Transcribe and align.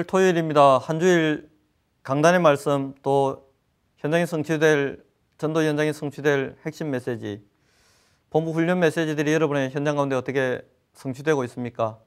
오늘 0.00 0.06
토요일입니다. 0.06 0.78
한 0.78 0.98
주일 0.98 1.50
강단의 2.04 2.40
말씀 2.40 2.94
또 3.02 3.50
현장에 3.98 4.24
성취될 4.24 5.04
전도 5.36 5.62
현장에 5.62 5.92
성취될 5.92 6.56
핵심 6.64 6.90
메시지 6.90 7.44
본부 8.30 8.52
훈련 8.52 8.78
메시지들이 8.78 9.30
여러분의 9.34 9.68
현장 9.68 9.96
가운데 9.96 10.16
어떻게 10.16 10.62
성취되고 10.94 11.44
있습니까? 11.44 11.98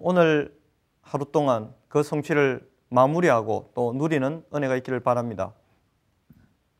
오늘 0.00 0.58
하루 1.02 1.24
동안 1.30 1.72
그 1.86 2.02
성취를 2.02 2.68
마무리하고 2.88 3.70
또 3.76 3.92
누리는 3.92 4.44
은혜가 4.52 4.74
있기를 4.78 4.98
바랍니다. 4.98 5.52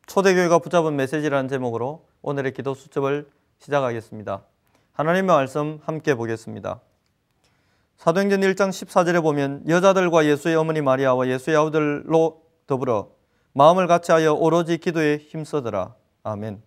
초대교회가 0.07 0.59
붙잡은 0.59 0.97
메시지라는 0.97 1.47
제목으로 1.47 2.05
오늘의 2.23 2.51
기도 2.51 2.73
수첩을 2.73 3.29
시작하겠습니다. 3.59 4.43
하나님의 4.91 5.33
말씀 5.33 5.79
함께 5.85 6.13
보겠습니다. 6.13 6.81
사도행전 7.97 8.41
1장 8.41 8.69
14절에 8.69 9.21
보면 9.23 9.63
여자들과 9.67 10.25
예수의 10.25 10.55
어머니 10.55 10.81
마리아와 10.81 11.27
예수의 11.27 11.57
아우들로 11.57 12.43
더불어 12.67 13.09
마음을 13.53 13.87
같이하여 13.87 14.33
오로지 14.33 14.77
기도에 14.77 15.17
힘써더라. 15.17 15.95
아멘. 16.23 16.61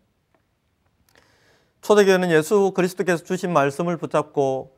초대교회는 1.83 2.31
예수 2.31 2.73
그리스도께서 2.75 3.23
주신 3.23 3.53
말씀을 3.53 3.99
붙잡고 3.99 4.77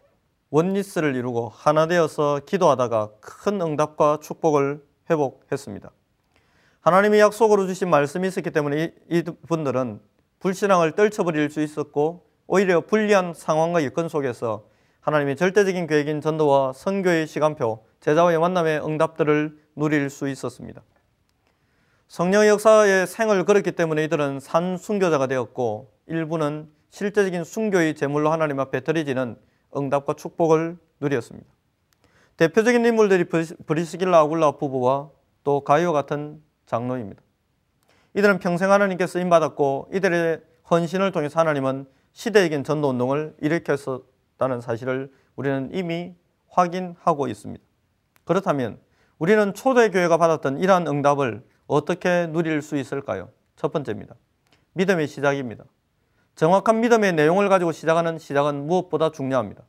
원리스를 0.50 1.14
이루고 1.14 1.50
하나 1.54 1.86
되어서 1.86 2.40
기도하다가 2.44 3.10
큰 3.20 3.60
응답과 3.62 4.18
축복을 4.20 4.84
회복했습니다. 5.08 5.90
하나님이 6.80 7.20
약속으로 7.20 7.66
주신 7.68 7.88
말씀이 7.88 8.26
있었기 8.26 8.50
때문에 8.50 8.92
이분들은 9.08 10.00
불신앙을 10.40 10.92
떨쳐버릴 10.92 11.50
수 11.50 11.62
있었고 11.62 12.26
오히려 12.46 12.80
불리한 12.80 13.34
상황과 13.34 13.84
여건 13.84 14.08
속에서 14.08 14.69
하나님의 15.00 15.36
절대적인 15.36 15.86
계획인 15.86 16.20
전도와 16.20 16.72
선교의 16.74 17.26
시간표, 17.26 17.84
제자와의 18.00 18.38
만남의 18.38 18.84
응답들을 18.84 19.58
누릴 19.76 20.10
수 20.10 20.28
있었습니다. 20.28 20.82
성령의 22.08 22.48
역사의 22.48 23.06
생을 23.06 23.44
걸었기 23.44 23.72
때문에 23.72 24.04
이들은 24.04 24.40
산 24.40 24.76
순교자가 24.76 25.26
되었고 25.26 25.92
일부는 26.06 26.68
실제적인 26.90 27.44
순교의 27.44 27.94
제물로 27.94 28.32
하나님 28.32 28.60
앞에 28.60 28.80
드려지는 28.80 29.36
응답과 29.76 30.14
축복을 30.14 30.76
누렸습니다. 31.00 31.48
대표적인 32.36 32.84
인물들이 32.84 33.24
브리스길라 33.24 34.18
아굴라 34.18 34.52
부부와 34.52 35.10
또 35.44 35.60
가이오 35.60 35.92
같은 35.92 36.42
장로입니다. 36.66 37.22
이들은 38.14 38.40
평생 38.40 38.72
하나님께 38.72 39.06
쓰임 39.06 39.30
받았고 39.30 39.90
이들의 39.94 40.40
헌신을 40.70 41.12
통해서 41.12 41.38
하나님은 41.38 41.86
시대적인 42.12 42.64
전도 42.64 42.88
운동을 42.90 43.36
일으켰 43.40 43.78
었다는 44.40 44.60
사실을 44.62 45.12
우리는 45.36 45.68
이미 45.72 46.14
확인하고 46.48 47.28
있습니다. 47.28 47.62
그렇다면 48.24 48.78
우리는 49.18 49.52
초대교회가 49.52 50.16
받았던 50.16 50.58
이러한 50.58 50.86
응답을 50.86 51.44
어떻게 51.66 52.26
누릴 52.26 52.62
수 52.62 52.76
있을까요? 52.76 53.28
첫 53.56 53.70
번째입니다. 53.70 54.14
믿음의 54.72 55.06
시작입니다. 55.06 55.64
정확한 56.34 56.80
믿음의 56.80 57.12
내용을 57.12 57.48
가지고 57.50 57.70
시작하는 57.72 58.18
시작은 58.18 58.66
무엇보다 58.66 59.10
중요합니다. 59.10 59.62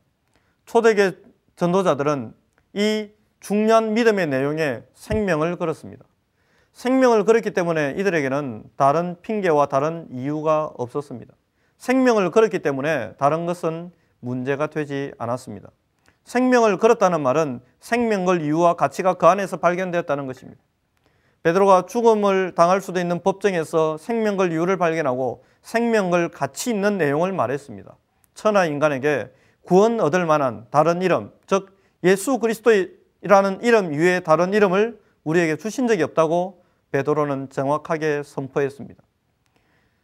초대교 0.66 1.12
전도자들은 1.58 2.34
이 2.74 3.10
중요한 3.42 3.94
믿음의 3.94 4.28
내용에 4.28 4.84
생명을 4.94 5.58
걸었습니다. 5.58 6.06
생명을 6.72 7.26
걸었기 7.26 7.52
때문에 7.52 7.96
이들에게는 7.98 8.64
다른 8.78 9.18
핑계와 9.22 9.66
다른 9.66 10.08
이유가 10.12 10.72
없었습니다. 10.78 11.34
생명을 11.78 12.32
걸었기 12.32 12.60
때문에 12.60 13.14
다른 13.18 13.46
것은 13.46 13.92
문제가 14.22 14.68
되지 14.68 15.12
않았습니다. 15.18 15.70
생명을 16.24 16.78
걸었다는 16.78 17.22
말은 17.22 17.59
생명 17.80 18.26
걸 18.26 18.42
이유와 18.42 18.76
가치가 18.76 19.16
그 19.16 19.26
안에서 19.26 19.58
발견되었다는 19.58 20.28
것입니다. 20.28 20.62
베드로가 21.44 21.88
죽음을 21.88 22.54
당할 22.56 22.81
수도 22.81 23.00
있는 23.00 23.22
법정에서 23.22 23.98
생명 23.98 24.38
걸 24.38 24.52
이유를 24.52 24.78
발견하고 24.78 25.44
생명 25.62 26.12
걸 26.12 26.30
가치 26.30 26.70
있는 26.70 26.98
내용을 26.98 27.34
말했습니다. 27.34 27.96
천하 28.36 28.66
인간에게 28.66 29.31
구원 29.64 30.00
얻을 30.00 30.26
만한 30.26 30.68
다른 30.72 31.02
이름, 31.02 31.31
즉 31.48 31.76
예수 32.04 32.40
그리스도라는 32.40 33.62
이름 33.62 33.94
이외에 33.94 34.20
다른 34.20 34.54
이름을 34.54 35.00
우리에게 35.24 35.58
주신 35.58 35.88
적이 35.88 36.04
없다고 36.04 36.64
베드로는 36.92 37.50
정확하게 37.50 38.24
선포했습니다. 38.24 39.02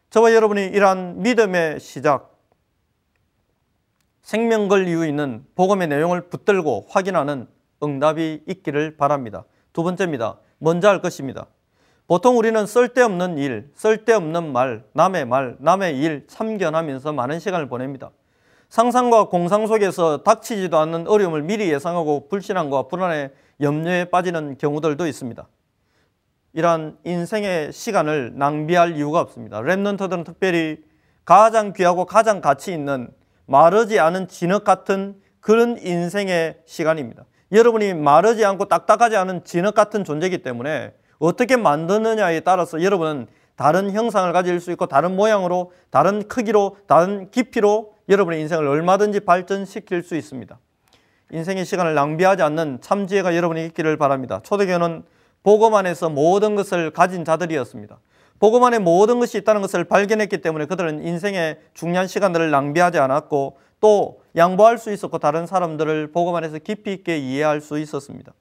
저와 0.10 0.34
여러분이 0.34 0.68
이러한 0.68 1.22
믿음의 1.22 1.80
시작, 1.80 2.37
생명 4.28 4.68
걸 4.68 4.90
이유 4.90 5.08
있는 5.08 5.46
복음의 5.56 5.88
내용을 5.88 6.28
붙들고 6.28 6.88
확인하는 6.90 7.48
응답이 7.82 8.44
있기를 8.46 8.98
바랍니다. 8.98 9.46
두 9.72 9.84
번째입니다. 9.84 10.38
먼저 10.58 10.90
할 10.90 11.00
것입니다. 11.00 11.46
보통 12.08 12.38
우리는 12.38 12.66
쓸데없는 12.66 13.38
일, 13.38 13.72
쓸데없는 13.74 14.52
말, 14.52 14.84
남의 14.92 15.24
말, 15.24 15.56
남의 15.60 15.98
일 16.02 16.28
참견하면서 16.28 17.14
많은 17.14 17.40
시간을 17.40 17.70
보냅니다. 17.70 18.12
상상과 18.68 19.30
공상 19.30 19.66
속에서 19.66 20.24
닥치지도 20.24 20.78
않는 20.78 21.08
어려움을 21.08 21.44
미리 21.44 21.72
예상하고 21.72 22.28
불신앙과 22.28 22.90
불안에 22.90 23.32
염려에 23.62 24.10
빠지는 24.10 24.58
경우들도 24.58 25.08
있습니다. 25.08 25.48
이러한 26.52 26.98
인생의 27.06 27.72
시간을 27.72 28.34
낭비할 28.36 28.98
이유가 28.98 29.22
없습니다. 29.22 29.62
랩런터들은 29.62 30.26
특별히 30.26 30.84
가장 31.24 31.72
귀하고 31.72 32.04
가장 32.04 32.42
가치 32.42 32.74
있는 32.74 33.16
마르지 33.48 34.00
않은 34.00 34.28
진흙 34.28 34.64
같은 34.64 35.16
그런 35.40 35.78
인생의 35.78 36.60
시간입니다. 36.66 37.26
여러분이 37.52 37.94
마르지 37.94 38.46
않고 38.46 38.66
딱딱하지 38.66 39.16
않은 39.16 39.46
진흙 39.46 39.74
같은 39.74 40.04
존재이기 40.04 40.40
때문에 40.44 40.94
어떻게 41.18 41.56
만드느냐에 41.56 42.42
따라서 42.42 42.84
여러분은 42.84 43.28
다른 43.56 43.92
형상을 43.92 44.32
가질 44.34 44.60
수 44.60 44.72
있고 44.72 44.86
다른 44.86 45.16
모양으로 45.16 45.72
다른 45.90 46.28
크기로 46.28 46.78
다른 46.86 47.32
깊이로 47.32 47.94
여러분의 48.10 48.42
인생을 48.42 48.68
얼마든지 48.68 49.22
발전시킬 49.22 50.04
수 50.04 50.16
있습니다. 50.16 50.60
인생의 51.32 51.66
시간을 51.66 51.96
낭비하지 51.96 52.44
않는 52.44 52.80
참 52.82 53.08
지혜가 53.08 53.36
여러분이 53.36 53.66
있기를 53.68 53.98
바랍니다. 53.98 54.42
초대교회는 54.44 55.04
복음 55.44 55.76
안에서 55.76 56.10
모든 56.10 56.56
것을 56.56 56.92
가진 56.92 57.26
자들이었습니다. 57.26 57.98
복음 58.40 58.64
안에 58.64 58.80
모든 58.80 59.20
것이 59.20 59.38
있다는 59.40 59.62
것을 59.62 59.84
발견했기 59.84 60.40
때문에 60.40 60.66
그들은 60.66 61.06
인생의 61.06 61.60
중요한 61.74 62.08
시간들을 62.08 62.52
낭비하지 62.52 63.00
않았고 63.00 63.58
또 63.80 64.22
양보할 64.36 64.78
수 64.78 64.92
있었고 64.92 65.18
다른 65.18 65.46
사람들을 65.46 66.12
복음 66.12 66.36
안에서 66.36 66.60
깊이 66.60 66.94
있게 66.94 67.18
이해할 67.18 67.62
수 67.62 67.80
있었습니다. 67.80 68.34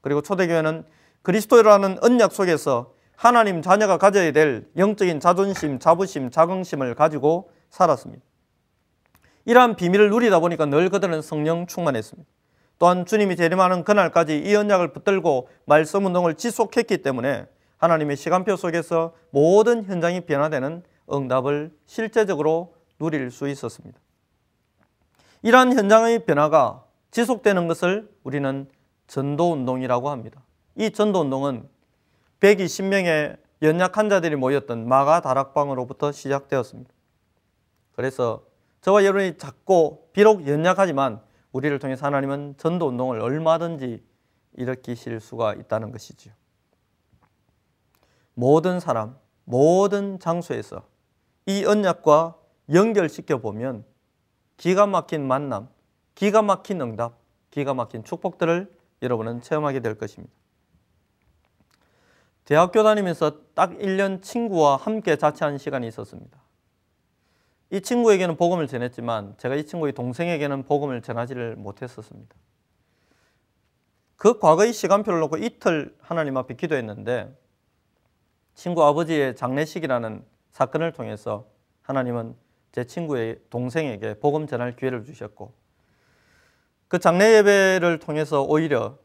그리고 0.00 0.20
초대교회는 0.22 0.84
그리스도라는 1.22 1.98
언약 2.02 2.32
속에서 2.32 2.92
하나님 3.16 3.62
자녀가 3.62 3.98
가져야 3.98 4.30
될 4.32 4.66
영적인 4.76 5.20
자존심, 5.20 5.78
자부심, 5.78 6.30
자긍심을 6.30 6.94
가지고 6.94 7.50
살았습니다. 7.70 8.22
이러한 9.46 9.76
비밀을 9.76 10.10
누리다 10.10 10.40
보니까 10.40 10.66
늘 10.66 10.90
그들은 10.90 11.22
성령 11.22 11.66
충만했습니다. 11.66 12.28
또한 12.78 13.06
주님이 13.06 13.36
재림하는 13.36 13.84
그날까지 13.84 14.38
이 14.38 14.54
언약을 14.54 14.92
붙들고 14.92 15.48
말씀 15.64 16.04
운동을 16.04 16.34
지속했기 16.34 16.98
때문에 16.98 17.46
하나님의 17.78 18.16
시간표 18.16 18.56
속에서 18.56 19.14
모든 19.30 19.84
현장이 19.84 20.22
변화되는 20.22 20.82
응답을 21.12 21.76
실제적으로 21.84 22.74
누릴 22.98 23.30
수 23.30 23.48
있었습니다. 23.48 23.98
이러한 25.42 25.76
현장의 25.76 26.24
변화가 26.24 26.84
지속되는 27.10 27.68
것을 27.68 28.10
우리는 28.24 28.68
전도운동이라고 29.06 30.10
합니다. 30.10 30.42
이 30.74 30.90
전도운동은 30.90 31.68
120명의 32.40 33.36
연약 33.62 33.96
환자들이 33.96 34.36
모였던 34.36 34.88
마가 34.88 35.20
다락방으로부터 35.20 36.12
시작되었습니다. 36.12 36.90
그래서 37.92 38.44
저와 38.82 39.04
여러분이 39.04 39.38
작고 39.38 40.10
비록 40.12 40.46
연약하지만 40.46 41.20
우리를 41.52 41.78
통해 41.78 41.96
하나님은 41.98 42.56
전도운동을 42.58 43.20
얼마든지 43.20 44.02
일으키실 44.54 45.20
수가 45.20 45.54
있다는 45.54 45.90
것이지요. 45.92 46.34
모든 48.36 48.80
사람, 48.80 49.16
모든 49.44 50.18
장소에서 50.18 50.86
이 51.46 51.64
언약과 51.64 52.36
연결시켜 52.72 53.38
보면 53.38 53.84
기가 54.58 54.86
막힌 54.86 55.26
만남, 55.26 55.68
기가 56.14 56.42
막힌 56.42 56.82
응답, 56.82 57.18
기가 57.50 57.72
막힌 57.72 58.04
축복들을 58.04 58.70
여러분은 59.00 59.40
체험하게 59.40 59.80
될 59.80 59.96
것입니다. 59.96 60.34
대학교 62.44 62.82
다니면서 62.82 63.38
딱 63.54 63.70
1년 63.70 64.22
친구와 64.22 64.76
함께 64.76 65.16
자취한 65.16 65.56
시간이 65.56 65.88
있었습니다. 65.88 66.38
이 67.70 67.80
친구에게는 67.80 68.36
복음을 68.36 68.66
전했지만 68.66 69.34
제가 69.38 69.54
이 69.54 69.64
친구의 69.64 69.94
동생에게는 69.94 70.64
복음을 70.64 71.00
전하지를 71.00 71.56
못했었습니다. 71.56 72.36
그 74.16 74.38
과거의 74.38 74.74
시간표를 74.74 75.20
놓고 75.20 75.38
이틀 75.38 75.96
하나님 76.00 76.36
앞에 76.36 76.54
기도했는데 76.54 77.34
친구 78.56 78.82
아버지의 78.84 79.36
장례식이라는 79.36 80.24
사건을 80.50 80.92
통해서 80.92 81.46
하나님은 81.82 82.34
제 82.72 82.84
친구의 82.84 83.38
동생에게 83.50 84.18
복음 84.18 84.46
전할 84.46 84.74
기회를 84.74 85.04
주셨고 85.04 85.52
그 86.88 86.98
장례 86.98 87.36
예배를 87.36 87.98
통해서 87.98 88.42
오히려 88.42 88.98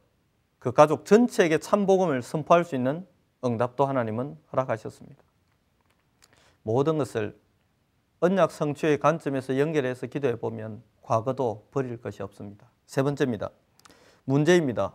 그 0.57 0.71
가족 0.71 1.06
전체에게 1.06 1.57
참 1.57 1.86
복음을 1.86 2.21
선포할 2.21 2.63
수 2.63 2.75
있는 2.75 3.06
응답도 3.44 3.86
하나님은 3.86 4.38
허락하셨습니다. 4.53 5.21
모든 6.63 6.97
것을 6.97 7.38
언약 8.21 8.51
성취의 8.51 9.00
관점에서 9.00 9.59
연결해서 9.59 10.07
기도해 10.07 10.38
보면 10.38 10.81
과거도 11.01 11.68
버릴 11.71 12.00
것이 12.00 12.24
없습니다. 12.24 12.69
세 12.86 13.04
번째입니다. 13.04 13.50
문제입니다. 14.24 14.94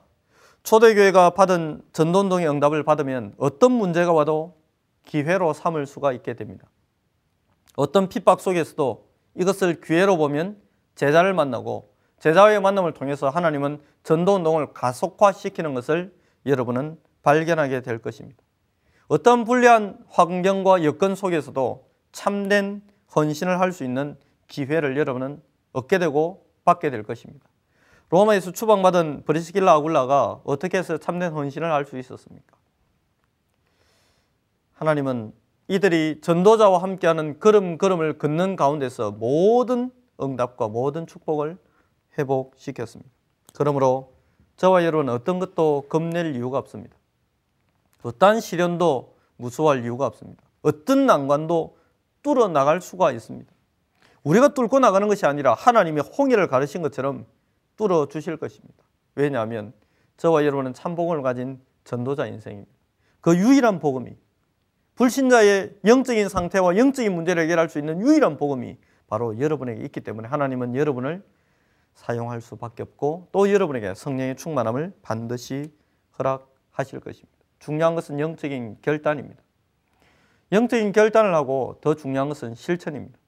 초대교회가 0.66 1.30
받은 1.30 1.80
전도운동의 1.92 2.48
응답을 2.48 2.82
받으면 2.82 3.34
어떤 3.38 3.70
문제가 3.70 4.12
와도 4.12 4.58
기회로 5.04 5.52
삼을 5.52 5.86
수가 5.86 6.12
있게 6.12 6.34
됩니다. 6.34 6.66
어떤 7.76 8.08
핍박 8.08 8.40
속에서도 8.40 9.08
이것을 9.36 9.80
기회로 9.80 10.16
보면 10.16 10.60
제자를 10.96 11.34
만나고 11.34 11.94
제자와의 12.18 12.60
만남을 12.60 12.94
통해서 12.94 13.28
하나님은 13.28 13.80
전도운동을 14.02 14.72
가속화시키는 14.72 15.72
것을 15.74 16.12
여러분은 16.46 16.98
발견하게 17.22 17.82
될 17.82 17.98
것입니다. 17.98 18.42
어떤 19.06 19.44
불리한 19.44 20.00
환경과 20.08 20.82
여건 20.82 21.14
속에서도 21.14 21.88
참된 22.10 22.82
헌신을 23.14 23.60
할 23.60 23.70
수 23.70 23.84
있는 23.84 24.16
기회를 24.48 24.96
여러분은 24.96 25.40
얻게 25.72 25.98
되고 25.98 26.44
받게 26.64 26.90
될 26.90 27.04
것입니다. 27.04 27.45
로마에서 28.10 28.52
추방받은 28.52 29.24
브리스길라 29.24 29.72
아굴라가 29.72 30.40
어떻게 30.44 30.78
해서 30.78 30.96
참된 30.98 31.32
헌신을 31.32 31.70
할수 31.70 31.98
있었습니까? 31.98 32.56
하나님은 34.74 35.32
이들이 35.68 36.20
전도자와 36.20 36.82
함께하는 36.82 37.40
걸음걸음을 37.40 38.18
걷는 38.18 38.56
가운데서 38.56 39.12
모든 39.12 39.90
응답과 40.20 40.68
모든 40.68 41.06
축복을 41.06 41.58
회복시켰습니다. 42.18 43.10
그러므로 43.54 44.12
저와 44.56 44.84
여러분은 44.84 45.12
어떤 45.12 45.38
것도 45.38 45.86
겁낼 45.88 46.34
이유가 46.36 46.58
없습니다. 46.58 46.96
어떠한 48.02 48.40
시련도 48.40 49.16
무서워할 49.36 49.82
이유가 49.82 50.06
없습니다. 50.06 50.42
어떤 50.62 51.06
난관도 51.06 51.76
뚫어 52.22 52.48
나갈 52.48 52.80
수가 52.80 53.10
있습니다. 53.12 53.50
우리가 54.22 54.48
뚫고 54.48 54.78
나가는 54.78 55.06
것이 55.08 55.26
아니라 55.26 55.54
하나님이 55.54 56.00
홍해를 56.00 56.48
가르신 56.48 56.82
것처럼 56.82 57.26
뚫어 57.76 58.08
주실 58.08 58.36
것입니다. 58.36 58.84
왜냐하면 59.14 59.72
저와 60.16 60.44
여러분은 60.44 60.74
참복을 60.74 61.22
가진 61.22 61.60
전도자 61.84 62.26
인생입니다. 62.26 62.72
그 63.20 63.36
유일한 63.36 63.78
복음이 63.78 64.16
불신자의 64.94 65.78
영적인 65.84 66.28
상태와 66.28 66.76
영적인 66.76 67.14
문제를 67.14 67.42
해결할 67.44 67.68
수 67.68 67.78
있는 67.78 68.00
유일한 68.00 68.36
복음이 68.36 68.78
바로 69.08 69.38
여러분에게 69.38 69.82
있기 69.84 70.00
때문에 70.00 70.28
하나님은 70.28 70.74
여러분을 70.74 71.22
사용할 71.94 72.40
수밖에 72.40 72.82
없고 72.82 73.28
또 73.32 73.52
여러분에게 73.52 73.94
성령의 73.94 74.36
충만함을 74.36 74.94
반드시 75.02 75.72
허락하실 76.18 77.00
것입니다. 77.00 77.36
중요한 77.58 77.94
것은 77.94 78.20
영적인 78.20 78.78
결단입니다. 78.82 79.42
영적인 80.52 80.92
결단을 80.92 81.34
하고 81.34 81.78
더 81.80 81.94
중요한 81.94 82.28
것은 82.28 82.54
실천입니다. 82.54 83.18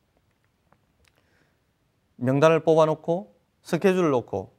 명단을 2.16 2.60
뽑아놓고 2.60 3.37
스케줄을 3.62 4.10
놓고 4.10 4.52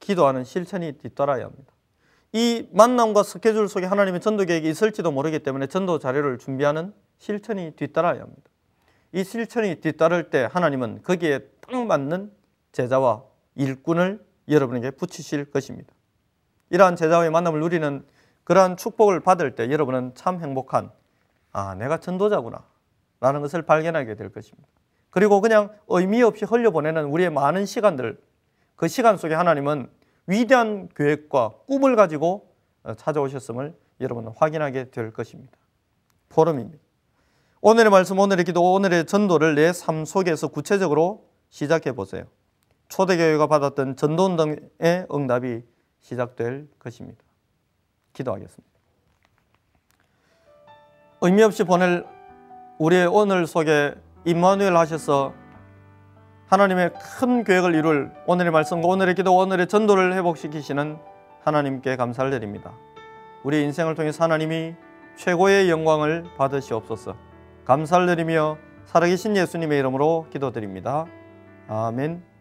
기도하는 0.00 0.44
실천이 0.44 0.98
뒤따라야 0.98 1.44
합니다. 1.44 1.72
이 2.32 2.66
만남과 2.72 3.22
스케줄 3.22 3.68
속에 3.68 3.86
하나님의 3.86 4.20
전도 4.20 4.44
계획이 4.44 4.68
있을지도 4.70 5.10
모르기 5.12 5.40
때문에 5.40 5.66
전도 5.66 5.98
자료를 5.98 6.38
준비하는 6.38 6.94
실천이 7.18 7.72
뒤따라야 7.76 8.20
합니다. 8.22 8.42
이 9.12 9.22
실천이 9.22 9.80
뒤따를 9.80 10.30
때 10.30 10.48
하나님은 10.50 11.02
거기에 11.02 11.40
딱 11.60 11.86
맞는 11.86 12.32
제자와 12.72 13.24
일꾼을 13.54 14.24
여러분에게 14.48 14.92
붙이실 14.92 15.50
것입니다. 15.50 15.92
이러한 16.70 16.96
제자와의 16.96 17.30
만남을 17.30 17.60
누리는 17.60 18.06
그러한 18.44 18.78
축복을 18.78 19.20
받을 19.20 19.54
때 19.54 19.70
여러분은 19.70 20.12
참 20.14 20.40
행복한 20.40 20.90
아 21.52 21.74
내가 21.74 21.98
전도자구나 21.98 22.64
라는 23.20 23.42
것을 23.42 23.62
발견하게 23.62 24.16
될 24.16 24.30
것입니다. 24.30 24.68
그리고 25.10 25.42
그냥 25.42 25.70
의미 25.88 26.22
없이 26.22 26.46
흘려보내는 26.46 27.04
우리의 27.04 27.30
많은 27.30 27.66
시간들 27.66 28.18
그 28.82 28.88
시간 28.88 29.16
속에 29.16 29.32
하나님은 29.32 29.88
위대한 30.26 30.88
계획과 30.96 31.52
꿈을 31.68 31.94
가지고 31.94 32.52
찾아오셨음을 32.96 33.76
여러분은 34.00 34.32
확인하게 34.34 34.90
될 34.90 35.12
것입니다. 35.12 35.52
포럼입니다. 36.28 36.82
오늘의 37.60 37.92
말씀, 37.92 38.18
오늘의 38.18 38.44
기도, 38.44 38.72
오늘의 38.72 39.06
전도를 39.06 39.54
내 39.54 39.70
삶 39.70 40.04
속에서 40.04 40.48
구체적으로 40.48 41.28
시작해 41.48 41.92
보세요. 41.92 42.24
초대교회가 42.88 43.46
받았던 43.46 43.94
전도운동의 43.94 44.58
응답이 45.14 45.62
시작될 46.00 46.66
것입니다. 46.80 47.22
기도하겠습니다. 48.14 48.68
의미 51.20 51.44
없이 51.44 51.62
보낼 51.62 52.04
우리의 52.80 53.06
오늘 53.06 53.46
속에 53.46 53.94
임마누엘 54.24 54.76
하셔서 54.76 55.34
하나님의 56.52 56.90
큰 57.18 57.44
계획을 57.44 57.74
이룰 57.74 58.12
오늘의 58.26 58.52
말씀과 58.52 58.86
오늘의 58.86 59.14
기도, 59.14 59.34
오늘의 59.34 59.68
전도를 59.68 60.12
회복시키시는 60.12 60.98
하나님께 61.44 61.96
감사를 61.96 62.30
드립니다. 62.30 62.74
우리 63.42 63.62
인생을 63.62 63.94
통해서 63.94 64.22
하나님이 64.22 64.74
최고의 65.16 65.70
영광을 65.70 66.26
받으시옵소서. 66.36 67.16
감사를 67.64 68.04
드리며 68.04 68.58
살아계신 68.84 69.34
예수님의 69.34 69.78
이름으로 69.78 70.26
기도드립니다. 70.30 71.06
아멘. 71.68 72.31